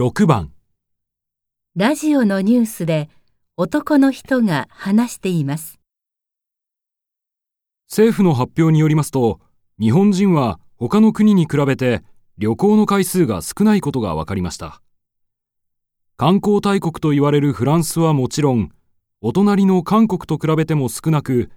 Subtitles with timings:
[0.00, 0.52] 6番。
[1.74, 3.10] ラジオのニュースで
[3.56, 5.80] 男の人が話しています。
[7.88, 9.40] 政府の発表によりますと
[9.80, 12.04] 日本人は他の国に比べて
[12.36, 14.80] 旅行の回数が少ないことが分かりました。
[16.16, 18.70] 観光大国と言われるフランスはもちろん
[19.20, 21.50] お隣の韓国と比べても少なく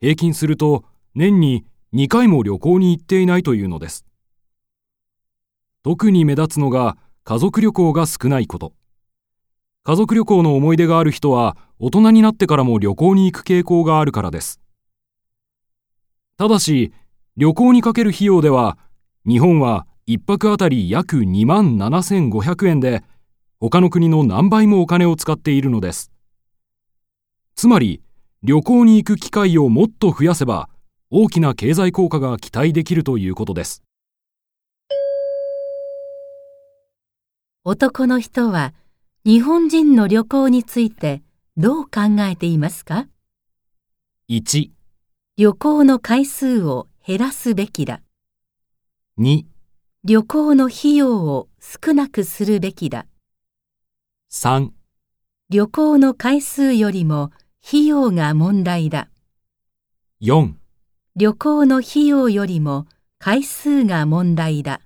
[0.00, 0.84] 平均すると
[1.16, 4.06] 年に2回も旅行に行っていないというのです。
[5.82, 8.72] 特に目立つのが家族旅行が少ないこと
[9.84, 14.60] 家族旅行の思い出がある人は大人になってからも旅行に行く傾向があるからです
[16.40, 16.94] ただし、
[17.36, 18.78] 旅行にかける費用では、
[19.28, 23.02] 日本は1泊あたり約2万7500円で、
[23.58, 26.10] 他の国の何倍もお金を使っているのです。
[27.56, 28.00] つまり、
[28.42, 30.70] 旅行に行く機会をもっと増やせば、
[31.10, 33.82] 大きな経済効果が期待できるということです。
[37.62, 38.72] 男の人は
[39.26, 41.22] 日本人の旅行について
[41.58, 43.06] どう考えていますか
[44.30, 44.70] ？1、
[45.36, 48.00] 旅行の回数を減らすべきだ。
[49.18, 49.44] 2、
[50.04, 53.06] 旅行の費用を少なくするべきだ。
[54.32, 54.70] 3、
[55.50, 57.30] 旅行の回数よりも
[57.62, 59.10] 費用が問題だ。
[60.22, 60.54] 4
[61.14, 62.86] 旅行の費用よりも
[63.18, 64.80] 回数が問題だ。